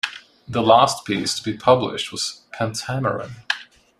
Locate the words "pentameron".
2.59-3.43